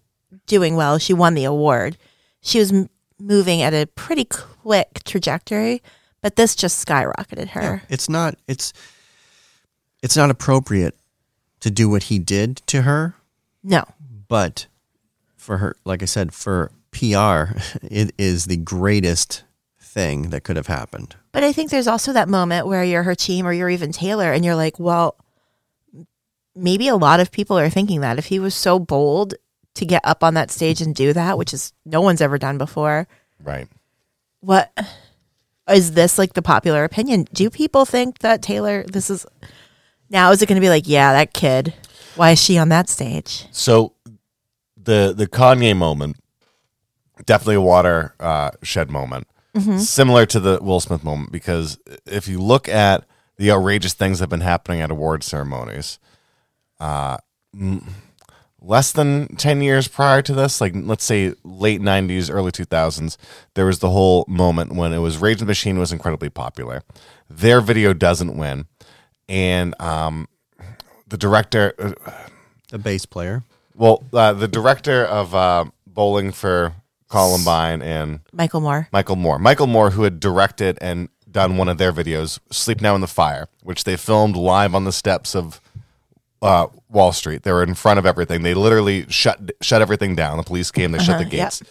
[0.46, 0.98] doing well.
[0.98, 1.96] She won the award.
[2.40, 5.82] She was m- moving at a pretty quick trajectory,
[6.22, 7.82] but this just skyrocketed her.
[7.88, 8.72] It's not it's
[10.02, 10.94] it's not appropriate
[11.60, 13.14] to do what he did to her,
[13.64, 13.84] No,
[14.28, 14.66] but
[15.36, 19.42] for her like I said, for PR, it is the greatest
[19.96, 21.16] thing that could have happened.
[21.32, 24.30] but I think there's also that moment where you're her team or you're even Taylor,
[24.30, 25.16] and you're like, well,
[26.54, 29.34] maybe a lot of people are thinking that if he was so bold
[29.74, 32.58] to get up on that stage and do that, which is no one's ever done
[32.58, 33.08] before.
[33.42, 33.68] right.
[34.40, 34.70] what
[35.70, 37.26] is this like the popular opinion?
[37.32, 39.26] Do people think that Taylor this is
[40.10, 41.72] now is it going to be like, yeah, that kid.
[42.16, 43.46] Why is she on that stage?
[43.50, 43.94] So
[44.76, 46.16] the the Kanye moment,
[47.24, 49.26] definitely a water uh, shed moment,
[49.78, 51.32] similar to the Will Smith moment.
[51.32, 53.04] Because if you look at
[53.38, 55.98] the outrageous things that have been happening at award ceremonies,
[56.80, 57.18] uh,
[57.54, 57.86] m-
[58.60, 63.16] less than ten years prior to this, like let's say late '90s, early 2000s,
[63.54, 66.82] there was the whole moment when it was Rage Against the Machine was incredibly popular.
[67.28, 68.66] Their video doesn't win,
[69.28, 70.28] and um,
[71.06, 71.74] the director.
[71.78, 71.92] uh,
[72.68, 73.44] The bass player.
[73.74, 76.74] well, uh, the director of uh, Bowling for
[77.08, 78.88] Columbine and Michael Moore.
[78.92, 79.38] Michael Moore.
[79.38, 83.06] Michael Moore, who had directed and done one of their videos, Sleep Now in the
[83.06, 85.60] Fire, which they filmed live on the steps of
[86.42, 87.42] uh, Wall Street.
[87.42, 88.42] They were in front of everything.
[88.42, 90.36] They literally shut shut everything down.
[90.36, 90.92] The police came.
[90.92, 91.50] They shut the Uh-huh, yep.
[91.50, 91.62] gates.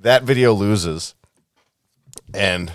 [0.00, 1.14] That video loses,
[2.34, 2.72] and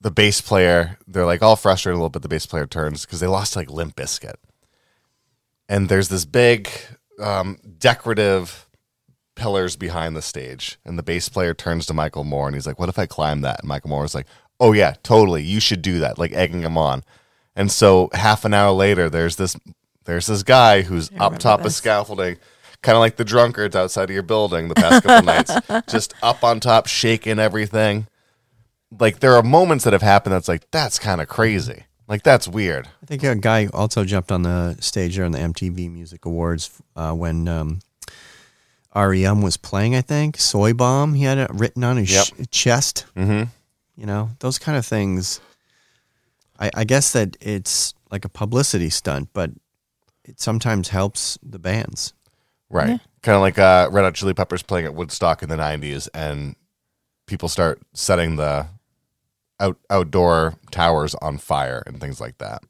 [0.00, 0.98] the bass player.
[1.08, 2.22] They're like all frustrated a little bit.
[2.22, 4.34] The bass player turns because they lost like Limp Bizkit,
[5.68, 6.68] and there's this big
[7.20, 8.63] um, decorative
[9.34, 10.78] pillars behind the stage.
[10.84, 13.40] And the bass player turns to Michael Moore and he's like, What if I climb
[13.42, 13.60] that?
[13.60, 14.26] And Michael Moore was like,
[14.60, 15.42] Oh, yeah, totally.
[15.42, 17.02] You should do that, like egging him on.
[17.56, 19.56] And so half an hour later, there's this
[20.04, 22.36] there's this guy who's up remember top of scaffolding,
[22.82, 25.52] kind of like the drunkards outside of your building the past couple nights,
[25.88, 28.06] just up on top, shaking everything.
[28.98, 31.84] Like there are moments that have happened that's like, that's kind of crazy.
[32.06, 32.86] Like that's weird.
[33.02, 37.12] I think a guy also jumped on the stage during the MTV Music Awards uh,
[37.12, 37.80] when um,
[38.94, 39.94] REM was playing.
[39.96, 42.24] I think "Soy Bomb" he had it written on his Yep.
[42.26, 43.06] sh- chest.
[43.16, 43.44] Mm-hmm.
[43.96, 45.40] You know those kind of things.
[46.58, 49.50] I, I guess that it's like a publicity stunt, but
[50.24, 52.12] it sometimes helps the bands.
[52.70, 52.88] Right.
[52.90, 52.98] Yeah.
[53.22, 56.54] Kind of like uh, Red Hot Chili Peppers playing at Woodstock in the 90s, and
[57.26, 58.66] people start setting the
[59.60, 62.62] out outdoor towers on fire and things like that.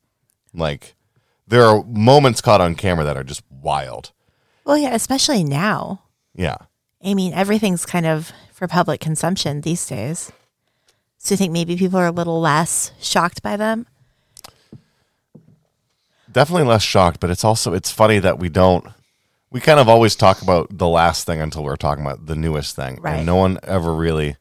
[0.55, 0.95] Like,
[1.47, 4.13] there are moments caught on camera that are just wild.
[4.65, 6.03] Well, yeah, especially now.
[6.35, 6.57] Yeah.
[7.05, 10.33] I mean, everything's kind of for public consumption these days.
[11.19, 13.87] So you think maybe people are a little less shocked by them?
[16.31, 18.87] Definitely less shocked, but it's also it's funny that we don't
[19.51, 22.75] we kind of always talk about the last thing until we're talking about the newest
[22.75, 23.17] thing, Right.
[23.19, 24.37] and no one ever really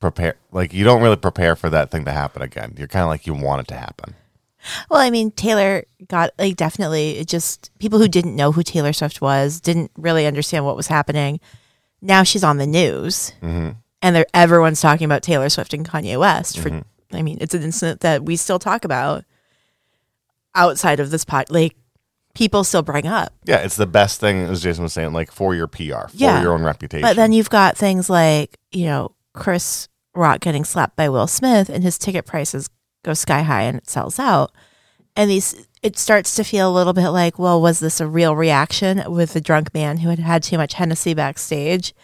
[0.00, 0.36] prepare.
[0.52, 2.74] Like you don't really prepare for that thing to happen again.
[2.78, 4.14] You're kind of like you want it to happen.
[4.90, 8.92] Well, I mean, Taylor got like definitely it just people who didn't know who Taylor
[8.92, 11.40] Swift was didn't really understand what was happening.
[12.02, 13.70] Now she's on the news, Mm-hmm.
[14.02, 16.58] and they're, everyone's talking about Taylor Swift and Kanye West.
[16.58, 19.24] For I mean, it's an incident that we still talk about
[20.54, 21.50] outside of this pot.
[21.50, 21.76] Like
[22.34, 23.32] people still bring up.
[23.44, 26.42] Yeah, it's the best thing, as Jason was saying, like for your PR, for Yeah.
[26.42, 27.02] your own reputation.
[27.02, 31.68] But then you've got things like, you know, Chris Rock getting slapped by Will Smith
[31.68, 32.68] and his ticket prices
[33.02, 34.52] go sky high and it sells out.
[35.16, 38.36] And these it starts to feel a little bit like, well, was this a real
[38.36, 41.94] reaction with the drunk man who had had too much Hennessy backstage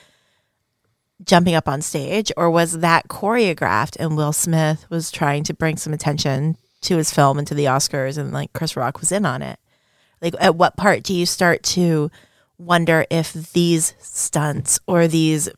[1.25, 5.77] jumping up on stage or was that choreographed and Will Smith was trying to bring
[5.77, 9.25] some attention to his film and to the Oscars and like Chris Rock was in
[9.25, 9.59] on it?
[10.21, 12.11] Like at what part do you start to
[12.59, 15.49] wonder if these stunts or these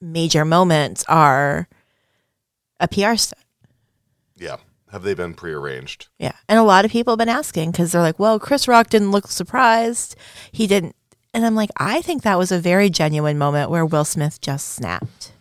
[0.00, 1.68] major moments are
[2.80, 3.44] a PR stunt.
[4.36, 4.56] yeah,
[4.92, 6.08] have they been prearranged?
[6.18, 6.32] Yeah.
[6.48, 9.10] And a lot of people have been asking because they're like, well, Chris Rock didn't
[9.10, 10.16] look surprised.
[10.52, 10.94] He didn't.
[11.34, 14.68] And I'm like, I think that was a very genuine moment where Will Smith just
[14.70, 15.32] snapped.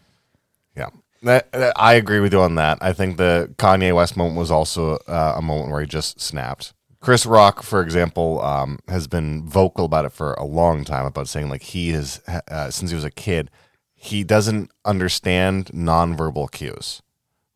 [0.76, 0.90] Yeah.
[1.24, 2.78] That, that- I agree with you on that.
[2.82, 6.74] I think the Kanye West moment was also uh, a moment where he just snapped.
[7.00, 11.28] Chris Rock, for example, um, has been vocal about it for a long time about
[11.30, 13.50] saying like he is uh, since he was a kid,
[13.94, 17.02] he doesn't understand nonverbal cues,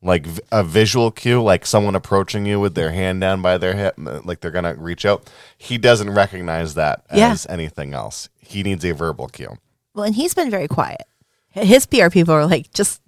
[0.01, 3.95] like a visual cue, like someone approaching you with their hand down by their hip,
[3.97, 5.29] like they're gonna reach out.
[5.57, 7.31] He doesn't recognize that Yeah.
[7.31, 8.27] as anything else.
[8.39, 9.57] He needs a verbal cue.
[9.93, 11.01] Well, and he's been very quiet.
[11.49, 13.01] His PR people are like, just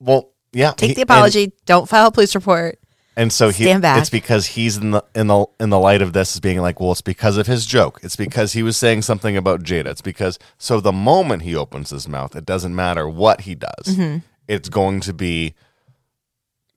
[0.00, 2.78] Well, yeah, take he- the and- apology, don't file a police report.
[3.16, 4.00] And so he, Stand back.
[4.00, 6.80] it's because he's in the in the in the light of this as being like,
[6.80, 8.00] well, it's because of his joke.
[8.02, 9.86] It's because he was saying something about Jada.
[9.86, 13.84] It's because so the moment he opens his mouth, it doesn't matter what he does.
[13.86, 14.18] Mm-hmm.
[14.50, 15.54] It's going to be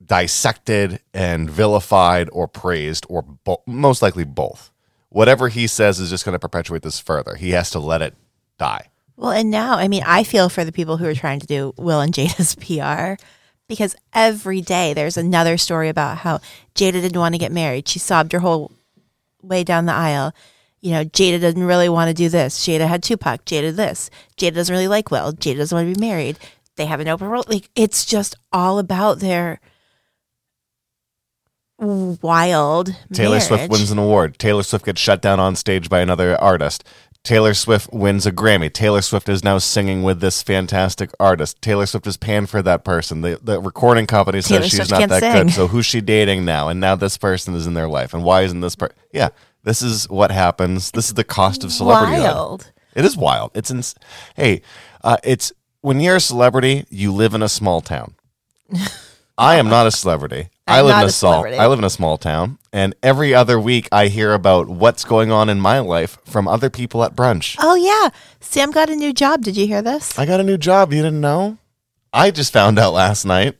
[0.04, 4.70] dissected and vilified or praised or bo- most likely both.
[5.08, 7.34] Whatever he says is just going to perpetuate this further.
[7.34, 8.14] He has to let it
[8.58, 8.90] die.
[9.16, 11.72] Well, and now, I mean, I feel for the people who are trying to do
[11.76, 12.54] Will and Jada's
[13.16, 13.22] PR
[13.68, 16.38] because every day there's another story about how
[16.74, 17.88] Jada didn't want to get married.
[17.88, 18.72] She sobbed her whole
[19.42, 20.32] way down the aisle.
[20.80, 22.66] You know, Jada didn't really want to do this.
[22.66, 23.44] Jada had Tupac.
[23.44, 24.10] Jada this.
[24.36, 25.32] Jada doesn't really like Will.
[25.32, 26.38] Jada doesn't want to be married.
[26.76, 27.44] They have an open role.
[27.46, 29.60] Like it's just all about their
[31.78, 32.94] wild.
[33.12, 34.38] Taylor Swift wins an award.
[34.38, 36.84] Taylor Swift gets shut down on stage by another artist.
[37.22, 38.70] Taylor Swift wins a Grammy.
[38.70, 41.60] Taylor Swift is now singing with this fantastic artist.
[41.62, 43.22] Taylor Swift is panned for that person.
[43.22, 45.46] The, the recording company says Taylor she's Swift not that sing.
[45.46, 45.52] good.
[45.54, 46.68] So who's she dating now?
[46.68, 48.12] And now this person is in their life.
[48.12, 48.94] And why isn't this person?
[49.10, 49.30] Yeah,
[49.62, 50.90] this is what happens.
[50.90, 52.20] This is the cost of celebrity.
[52.20, 52.70] Wild.
[52.94, 53.52] It is wild.
[53.54, 53.94] It's ins-
[54.36, 54.60] hey,
[55.02, 55.50] uh, it's
[55.84, 58.14] when you're a celebrity, you live in a small town.
[59.36, 60.48] I am not a celebrity.
[60.66, 61.44] I live in a, a small.
[61.46, 65.30] I live in a small town, and every other week I hear about what's going
[65.30, 67.56] on in my life from other people at brunch.
[67.60, 68.08] Oh yeah,
[68.40, 69.42] Sam got a new job.
[69.42, 70.18] Did you hear this?
[70.18, 70.90] I got a new job.
[70.94, 71.58] You didn't know?
[72.14, 73.58] I just found out last night.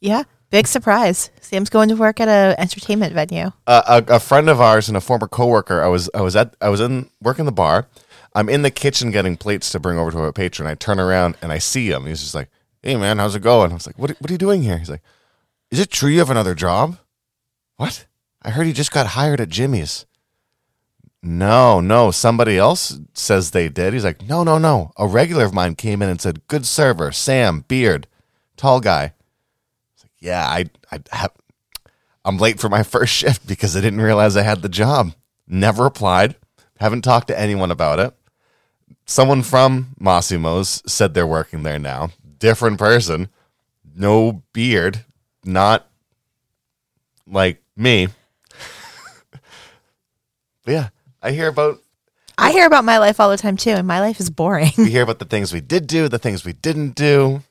[0.00, 1.30] Yeah, big surprise.
[1.42, 3.52] Sam's going to work at a entertainment venue.
[3.66, 5.82] Uh, a, a friend of ours and a former coworker.
[5.82, 7.88] I was I was at I was in working the bar.
[8.34, 10.68] I'm in the kitchen getting plates to bring over to a patron.
[10.68, 12.06] I turn around and I see him.
[12.06, 12.48] He's just like,
[12.82, 14.90] "Hey man, how's it going?" I was like, "What What are you doing here?" He's
[14.90, 15.02] like,
[15.70, 16.98] "Is it true you have another job?"
[17.76, 18.06] What?
[18.42, 20.06] I heard he just got hired at Jimmy's.
[21.22, 23.92] No, no, somebody else says they did.
[23.92, 24.90] He's like, no, no, no.
[24.96, 28.08] A regular of mine came in and said, "Good server, Sam, beard,
[28.56, 29.12] tall guy."
[30.02, 31.32] Like, yeah, I, I have,
[32.24, 35.12] I'm late for my first shift because I didn't realize I had the job.
[35.46, 36.36] Never applied.
[36.78, 38.12] Haven't talked to anyone about it.
[39.06, 42.10] Someone from Massimo's said they're working there now.
[42.38, 43.28] Different person.
[43.94, 45.04] No beard.
[45.44, 45.86] Not
[47.26, 48.08] like me.
[49.30, 49.40] but
[50.72, 50.88] yeah,
[51.22, 51.80] I hear about
[52.38, 54.72] I hear about my life all the time too, and my life is boring.
[54.78, 57.42] we hear about the things we did do, the things we didn't do,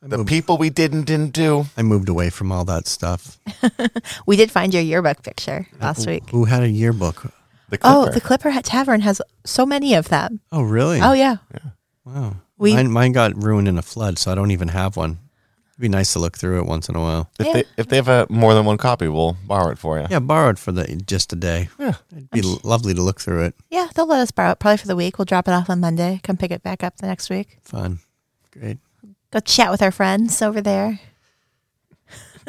[0.00, 1.66] the people we didn't didn't do.
[1.76, 3.38] I moved away from all that stuff.
[4.26, 6.30] we did find your yearbook picture last week.
[6.30, 7.32] Who had a yearbook?
[7.70, 10.40] The Oh, the Clipper Tavern has so many of them.
[10.50, 11.00] Oh, really?
[11.00, 11.70] Oh yeah, yeah.
[12.04, 12.36] wow.
[12.56, 15.18] We- mine, mine got ruined in a flood, so I don't even have one.
[15.72, 17.30] It'd be nice to look through it once in a while.
[17.38, 17.52] if Yeah.
[17.52, 20.06] they if they have a more than one copy, we'll borrow it for you.
[20.10, 21.68] Yeah, borrowed for the just a day.
[21.78, 21.92] Yeah.
[22.10, 23.54] It'd be l- lovely to look through it.
[23.70, 23.86] yeah.
[23.94, 25.18] They'll let us borrow it probably for the week.
[25.18, 26.20] We'll drop it off on Monday.
[26.24, 27.58] Come pick it back up the next week.
[27.62, 28.00] Fun.
[28.50, 28.78] Great.
[29.30, 30.98] Go chat with our friends over there.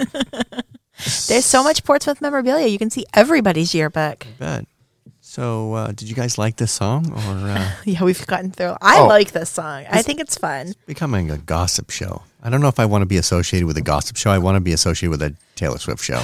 [1.28, 2.68] There's so much Portsmouth memorabilia.
[2.68, 4.26] You can see everybody's yearbook.
[4.40, 4.66] Bet.
[5.30, 8.76] So, uh, did you guys like this song or uh, Yeah, we've gotten through.
[8.82, 9.06] I Oh.
[9.06, 9.86] like this song.
[9.88, 10.74] I think it's fun.
[10.88, 12.24] becoming a gossip show?
[12.42, 14.32] I don't know if I want to be associated with a gossip show.
[14.32, 16.20] I want to be associated with a Taylor Swift show.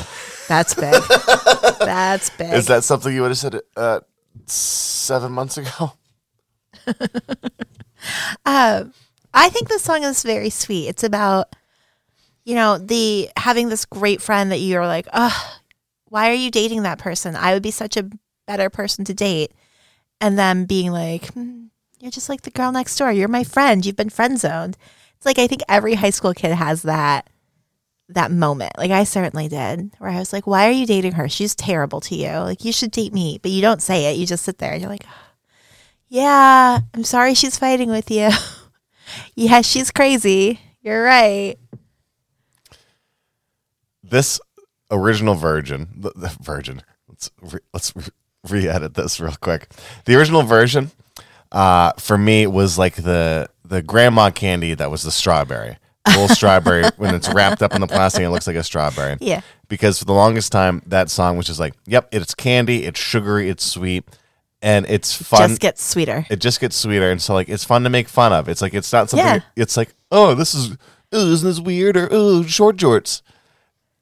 [0.48, 0.96] That's big.
[1.80, 2.52] That's big.
[2.52, 4.00] Is that something you would have said uh,
[4.48, 5.94] seven months ago?
[8.44, 8.92] Um,
[9.36, 10.88] I think this song is very sweet.
[10.88, 11.56] It's about,
[12.44, 15.60] you know, the having this great friend that you're like, oh,
[16.06, 17.36] why are you dating that person?
[17.36, 18.10] I would be such a
[18.46, 19.54] better person to date.
[20.22, 21.66] And then being like, "Hmm,
[22.00, 23.12] you're just like the girl next door.
[23.12, 23.86] You're my friend.
[23.86, 24.78] You've been friend zoned.
[25.18, 27.28] It's like I think every high school kid has that
[28.10, 28.78] that moment.
[28.78, 31.28] Like I certainly did, where I was like, why are you dating her?
[31.28, 32.30] She's terrible to you.
[32.30, 34.18] Like you should date me, but you don't say it.
[34.18, 35.06] You just sit there and you're like,
[36.08, 38.30] yeah, I'm sorry she's fighting with you.
[39.36, 40.60] yeah, she's crazy.
[40.82, 41.56] You're right.
[44.04, 44.40] This
[44.92, 46.84] original virgin, the, the version.
[47.08, 48.04] Let's re, let's re-
[48.50, 49.70] re-edit this real quick.
[50.06, 50.92] The original version,
[51.52, 56.28] uh, for me, was like the the grandma candy that was the strawberry, the little
[56.36, 59.18] strawberry when it's wrapped up in the plastic, it looks like a strawberry.
[59.20, 59.42] Yeah.
[59.68, 63.50] Because for the longest time, that song was just like, "Yep, it's candy, it's sugary,
[63.50, 64.04] it's sweet,
[64.62, 66.26] and it's fun." Just gets sweeter.
[66.30, 68.74] it just gets sweeter and so like it's fun to make fun of it's like
[68.76, 69.40] it's not something Yeah.
[69.56, 70.78] it's like oh this is
[71.12, 73.22] oh, isn't this weird or oh short shorts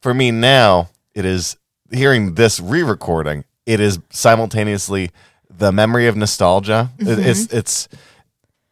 [0.01, 1.55] for me now it is
[1.91, 5.11] hearing this re-recording it is simultaneously
[5.49, 7.21] the memory of nostalgia Mm-hmm.
[7.21, 7.87] it's it's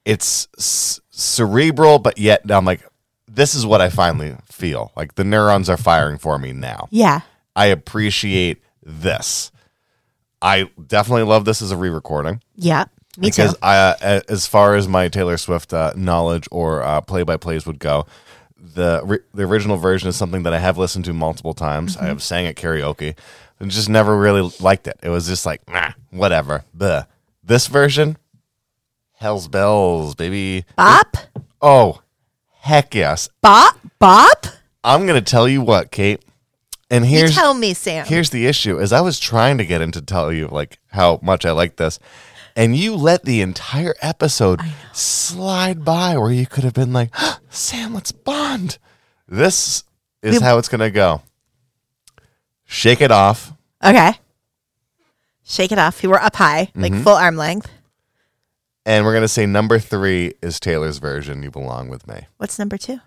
[0.06, 2.82] it's c- cerebral but yet i'm like
[3.28, 7.22] this is what i finally feel like the neurons are firing for me now Yeah.
[7.56, 9.52] i appreciate this
[10.42, 12.86] i definitely love this as a re-recording Yeah.
[13.18, 13.60] Me because too.
[13.62, 17.66] I, uh, as far as my Taylor Swift uh, knowledge or uh, play by plays
[17.66, 18.06] would go,
[18.58, 21.96] the the original version is something that I have listened to multiple times.
[21.98, 22.06] Mm-hmm.
[22.06, 23.18] I have sang at karaoke
[23.62, 25.00] and just never really liked it.
[25.04, 26.64] It was just like, nah, whatever.
[26.78, 27.06] Bleh.
[27.44, 28.18] This version,
[29.14, 30.66] hell's bells, baby.
[30.76, 31.16] Bop?
[31.62, 32.02] Oh,
[32.60, 33.30] heck yes.
[33.42, 33.78] Bop?
[34.00, 34.46] Bop?
[34.84, 36.20] I'm gonna tell you what, Kait.
[36.90, 38.06] And You here's tell me, Sam.
[38.06, 41.46] Here's the issue: is I was trying to get into tell you like how much
[41.46, 42.00] I like this,
[42.56, 44.60] and you let the entire episode
[44.92, 47.14] slide by where you could have been like,
[47.50, 48.78] "Sam, let's bond."
[49.28, 49.84] This
[50.22, 51.22] is We- how it's gonna go.
[52.72, 53.52] Shake it off,
[53.84, 54.14] okay.
[55.44, 56.02] Shake it off.
[56.04, 57.04] You were up high, like Mm-hmm.
[57.04, 57.70] full arm length.
[58.86, 61.44] and we're gonna say number three is Taylor's version.
[61.44, 62.28] You belong with me.
[62.38, 63.00] What's number two?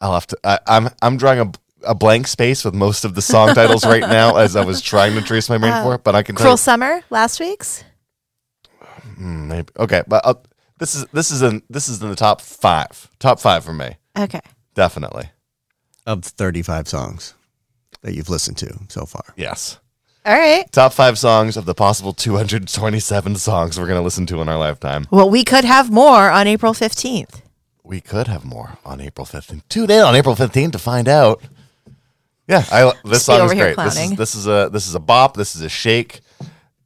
[0.00, 0.38] I'll have to.
[0.44, 1.52] I, I'm I'm drawing a
[1.84, 5.14] a blank space with most of the song titles right now as I was trying
[5.14, 7.38] to trace my brain Uh, for it, but I can tell Cruel you- Summer, last
[7.38, 7.84] week's?
[9.16, 10.34] Hmm, maybe okay, but uh,
[10.78, 13.96] this is this is in this is in the top five, top five for me,
[14.18, 14.40] Okay.
[14.74, 15.30] definitely.
[16.06, 17.34] Of 35 songs
[18.02, 19.24] that you've listened to so far.
[19.36, 19.78] Yes,
[20.24, 20.70] All right.
[20.72, 25.06] top five songs of the possible 227 songs we're gonna listen to in our lifetime.
[25.10, 27.40] Well, we could have more on April 15th.
[27.84, 29.62] We could have more on April 15th.
[29.68, 31.40] Tune in on April 15th to find out.
[32.48, 33.76] Yeah, I this Just song is great.
[33.76, 35.36] This is this is a this is a bop.
[35.36, 36.20] This is a shake.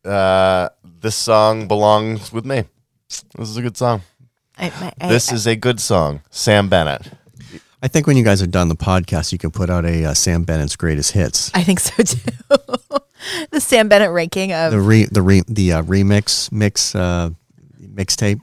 [0.05, 2.64] Uh, this song belongs with me.
[3.09, 4.01] This is a good song.
[4.57, 6.23] I, I, This is a good song.
[6.31, 7.11] Sam Bennett.
[7.83, 10.14] I think when you guys are done the podcast, you can put out a uh,
[10.14, 11.51] Sam Bennett's greatest hits.
[11.55, 12.19] I think so too.
[13.51, 17.31] the Sam Bennett ranking of The re the re the uh, remix mix uh,
[17.83, 18.40] mixtape,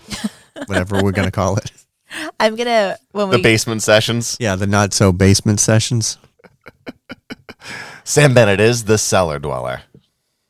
[0.66, 1.70] whatever we're gonna call it.
[2.40, 4.36] I'm gonna when The we basement sessions.
[4.40, 6.18] Yeah, the not so basement sessions.
[8.04, 9.82] Sam Bennett is the cellar dweller.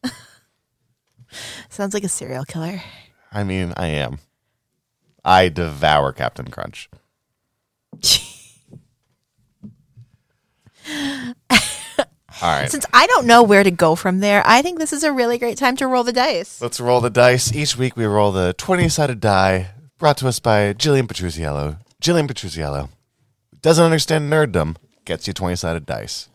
[1.68, 2.82] sounds like a serial killer.
[3.30, 4.18] I mean, I am.
[5.24, 6.88] I devour Captain Crunch.
[12.42, 12.70] All right.
[12.70, 15.38] Since I don't know where to go from there, I think this is a really
[15.38, 16.60] great time to roll the dice.
[16.60, 17.54] Let's roll the dice.
[17.54, 21.78] Each week we roll the 20 sided die brought to us by Jillian Petruziello.
[22.02, 22.88] Jillian Petruziello
[23.60, 26.28] doesn't understand nerddom, gets you 20 sided dice.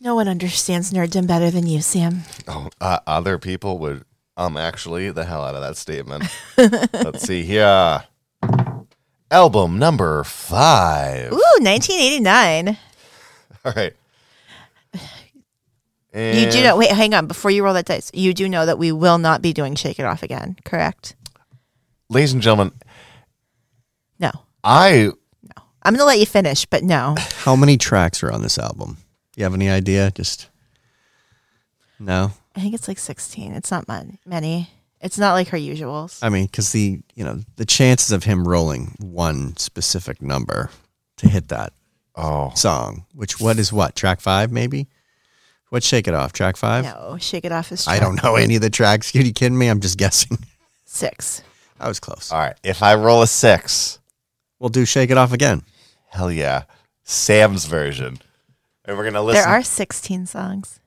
[0.00, 2.24] No one understands nerddom better than you, Sam.
[2.46, 4.04] Oh, uh, other people would
[4.36, 6.24] um actually the hell out of that statement.
[6.92, 8.04] Let's see here.
[9.30, 11.32] Album number five.
[11.32, 12.76] Ooh, 1989.
[13.64, 13.94] All right.
[16.14, 16.76] You do know.
[16.76, 17.26] Wait, hang on.
[17.26, 19.98] Before you roll that dice, you do know that we will not be doing Shake
[19.98, 21.14] It Off again, correct?
[22.10, 22.72] ladies and gentlemen,
[24.18, 24.30] No.
[24.64, 25.10] I
[25.42, 25.62] no.
[25.82, 27.14] I'm going to let you finish, but no.
[27.44, 28.96] How many tracks are on this album?
[29.36, 30.10] You have any idea?
[30.10, 30.48] Just
[32.00, 32.32] no.
[32.56, 33.52] I think it's like 16.
[33.52, 33.86] It's not
[34.26, 34.70] many.
[35.00, 36.18] It's not like her usuals.
[36.22, 40.70] I mean, because the you know the chances of him rolling one specific number
[41.18, 41.72] to hit that
[42.18, 44.88] oh song, which what is what track five maybe
[45.70, 46.32] What Shake It Off?
[46.32, 46.84] Track five?
[46.84, 49.14] No, Shake It Off is I don't know any of the tracks.
[49.14, 49.68] Are you kidding me?
[49.68, 50.36] I'm just guessing.
[50.84, 51.42] six.
[51.80, 52.30] I was close.
[52.32, 52.56] All right.
[52.64, 53.98] If I roll a six,
[54.58, 55.62] We'll do Shake It Off again.
[56.10, 56.64] hell yeah,
[57.04, 58.18] Sam's version,
[58.84, 59.42] and we're gonna listen.
[59.44, 60.80] There are 16 songs.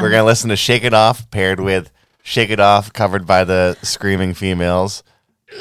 [0.00, 1.90] We're gonna listen to "Shake It Off" paired with
[2.22, 5.02] "Shake It Off" covered by the screaming females,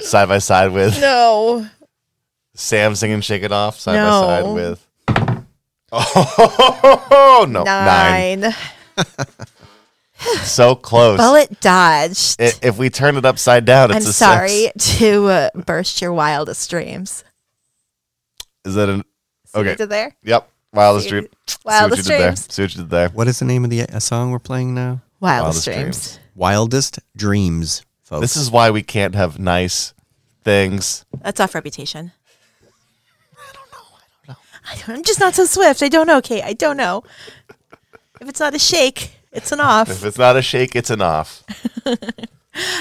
[0.01, 1.67] side by side with No.
[2.53, 4.21] Sam singing "Shake It Off" side No.
[4.21, 4.86] by side with.
[5.91, 8.39] Oh no, nine.
[8.41, 8.53] Nine.
[10.41, 11.17] So close.
[11.19, 12.41] Bullet dodged.
[12.41, 14.97] I- if we turn it upside down, I'm it's a sorry Six.
[14.97, 17.23] to uh, burst your wildest dreams.
[18.65, 19.03] Is that an
[19.45, 19.75] See what I Okay.
[19.77, 20.15] did there?
[20.23, 20.49] yep?
[20.73, 21.23] Wildest See dream.
[21.25, 22.27] you- See what Wildest you did there.
[22.29, 22.53] dreams.
[22.53, 23.09] See what you did there.
[23.09, 25.01] What is the name of the uh, song we're playing now?
[25.19, 26.07] Wildest, Wildest dreams.
[26.15, 26.19] dreams.
[26.35, 28.21] Wildest Dreams, folks.
[28.21, 29.93] This is why we can't have nice
[30.43, 31.05] things.
[31.21, 32.11] That's off reputation.
[33.33, 33.87] I don't know.
[33.93, 34.35] I don't know.
[34.87, 35.81] I'm just not so swift.
[35.81, 36.43] I don't know, Kait.
[36.43, 37.03] I don't know.
[38.19, 39.89] If it's not a shake, it's an off.
[39.89, 41.43] If it's not a shake, it's an off.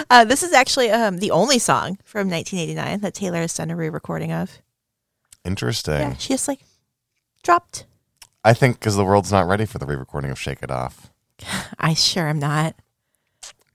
[0.09, 3.77] Uh, this is actually um, the only song from 1989 that Taylor has done a
[3.77, 4.59] re-recording of.
[5.45, 6.01] Interesting.
[6.01, 6.61] Yeah, she just like
[7.43, 7.85] dropped.
[8.43, 11.11] I think because the world's not ready for the re-recording of "Shake It Off."
[11.79, 12.75] I sure am not.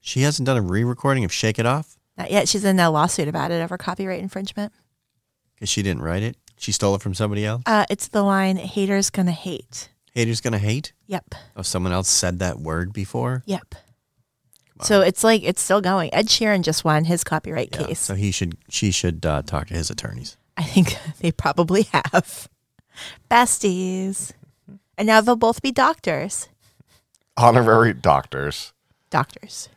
[0.00, 2.48] She hasn't done a re-recording of Shake It Off Not yet.
[2.48, 4.72] She's in a lawsuit about it over copyright infringement.
[5.54, 6.36] because she didn't write it.
[6.62, 7.64] She stole it from somebody else.
[7.66, 10.92] Uh, it's the line "Haters gonna hate." Haters gonna hate.
[11.08, 11.34] Yep.
[11.56, 13.42] Oh, someone else said that word before.
[13.46, 13.74] Yep.
[14.82, 16.14] So it's like it's still going.
[16.14, 17.98] Ed Sheeran just won his copyright Yeah, case.
[17.98, 18.56] So he should.
[18.68, 20.36] She should uh, talk to his attorneys.
[20.56, 22.48] I think they probably have.
[23.28, 24.30] Besties.
[24.96, 26.48] And now they'll both be doctors.
[27.36, 28.72] Honorary doctors.
[29.10, 29.68] Doctors.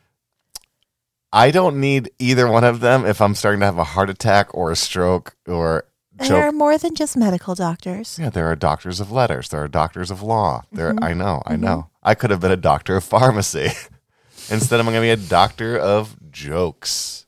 [1.34, 4.54] I don't need either one of them if I'm starting to have a heart attack
[4.54, 5.86] or a stroke or
[6.18, 8.18] There are more than just medical doctors.
[8.20, 9.50] Yeah, there are doctors of letters.
[9.50, 10.64] There are doctors of law.
[10.72, 11.04] There, Mm-hmm.
[11.04, 11.90] I know, I know.
[12.04, 13.68] I could have been a doctor of pharmacy.
[14.50, 17.26] Instead, I'm going to be a doctor of jokes.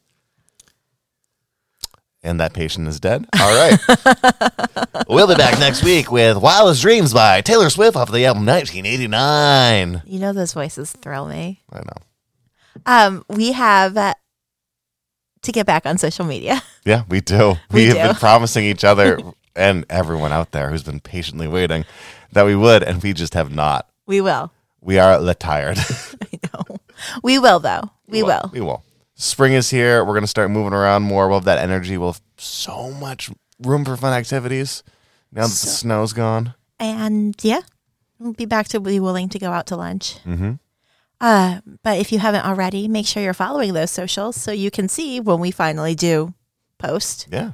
[2.23, 3.25] And that patient is dead.
[3.39, 3.79] All right.
[5.09, 10.03] we'll be back next week with Wildest Dreams by Taylor Swift off the album 1989.
[10.05, 11.61] You know those voices thrill me.
[11.71, 11.93] I know.
[12.85, 14.13] Um, we have uh,
[15.43, 16.61] to get back on social media.
[16.87, 17.55] Yeah, we do.
[17.69, 18.03] We, We have do.
[18.03, 19.19] been promising each other
[19.55, 21.83] and everyone out there who's been patiently waiting
[22.31, 23.89] that we would, and we just have not.
[24.05, 24.53] We will.
[24.79, 25.77] We are le tired.
[26.21, 26.77] I know.
[27.21, 27.91] We will though.
[28.07, 28.49] We will.
[28.53, 28.83] We will.
[29.15, 30.05] Spring is here.
[30.05, 31.27] We're going to start moving around more.
[31.27, 31.97] We'll have that energy.
[31.97, 33.29] We'll have so much
[33.61, 34.83] room for fun activities
[35.31, 36.53] now that the snow's gone.
[36.79, 37.61] And yeah,
[38.19, 40.23] we'll be back to be willing to go out to lunch.
[40.23, 40.53] Mm-hmm.
[41.19, 44.87] Uh, but if you haven't already, make sure you're following those socials so you can
[44.87, 46.33] see when we finally do
[46.77, 47.27] post.
[47.31, 47.51] Yeah.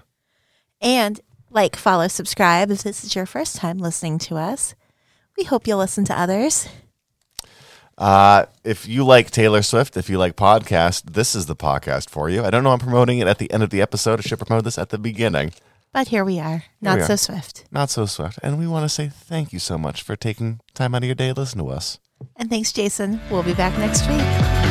[0.81, 1.19] And
[1.49, 4.75] like, follow, subscribe if this is your first time listening to us.
[5.37, 6.67] We hope you'll listen to others.
[7.97, 12.29] Uh, if you like Taylor Swift, if you like podcast, this is the podcast for
[12.29, 12.43] you.
[12.43, 12.71] I don't know.
[12.71, 14.19] I'm promoting it at the end of the episode.
[14.19, 15.53] I should promote this at the beginning.
[15.93, 17.17] But here we are, not we so are.
[17.17, 17.65] swift.
[17.71, 18.39] Not so Swift.
[18.41, 21.13] And we want to say thank you so much for taking time out of your
[21.13, 21.99] day to listen to us.
[22.35, 23.21] And thanks, Jason.
[23.29, 24.62] We'll be back next week.